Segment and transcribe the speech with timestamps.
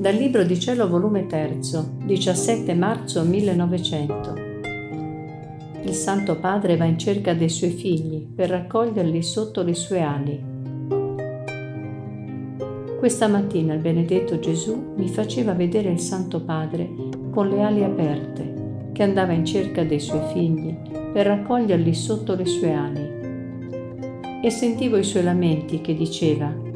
[0.00, 1.58] Dal Libro di Cielo, volume 3,
[2.06, 4.34] 17 marzo 1900.
[5.82, 10.42] Il Santo Padre va in cerca dei suoi figli per raccoglierli sotto le sue ali.
[12.98, 16.88] Questa mattina il benedetto Gesù mi faceva vedere il Santo Padre
[17.30, 18.54] con le ali aperte,
[18.92, 20.74] che andava in cerca dei suoi figli
[21.12, 23.06] per raccoglierli sotto le sue ali.
[24.42, 26.68] E sentivo i suoi lamenti che diceva,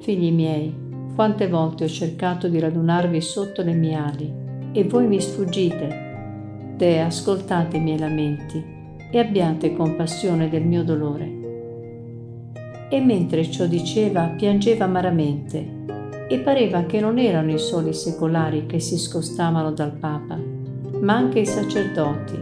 [0.00, 0.85] Figli miei,
[1.16, 4.32] quante volte ho cercato di radunarvi sotto le mie ali
[4.72, 6.74] e voi mi sfuggite.
[6.76, 8.62] Te ascoltate i miei lamenti
[9.10, 11.32] e abbiate compassione del mio dolore.
[12.90, 15.84] E mentre ciò diceva, piangeva amaramente
[16.28, 20.38] e pareva che non erano i soli secolari che si scostavano dal Papa,
[21.00, 22.38] ma anche i sacerdoti,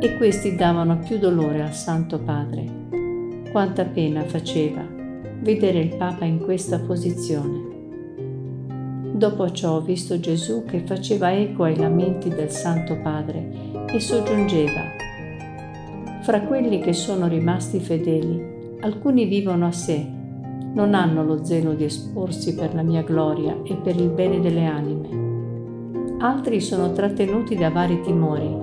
[0.00, 2.64] e questi davano più dolore al Santo Padre.
[3.52, 4.84] Quanta pena faceva
[5.42, 7.79] vedere il Papa in questa posizione.
[9.20, 13.50] Dopo ciò ho visto Gesù che faceva eco ai lamenti del Santo Padre
[13.92, 14.80] e soggiungeva,
[16.22, 20.06] fra quelli che sono rimasti fedeli, alcuni vivono a sé,
[20.72, 24.64] non hanno lo zelo di esporsi per la mia gloria e per il bene delle
[24.64, 26.16] anime.
[26.20, 28.56] Altri sono trattenuti da vari timori,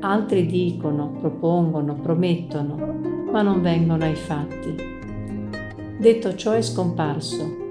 [0.00, 2.76] altri dicono, propongono, promettono,
[3.32, 4.74] ma non vengono ai fatti.
[5.96, 7.62] Detto ciò è scomparso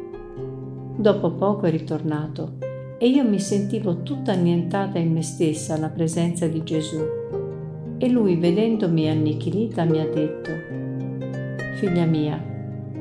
[1.03, 2.53] Dopo poco è ritornato
[2.97, 7.01] e io mi sentivo tutta annientata in me stessa alla presenza di Gesù.
[7.97, 10.51] E lui, vedendomi annichilita, mi ha detto,
[11.75, 12.41] Figlia mia,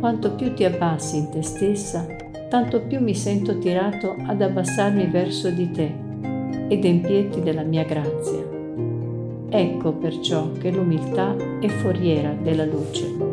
[0.00, 2.04] quanto più ti abbassi in te stessa,
[2.48, 5.94] tanto più mi sento tirato ad abbassarmi verso di te
[6.66, 8.44] ed empierti della mia grazia.
[9.48, 13.31] Ecco perciò che l'umiltà è foriera della luce.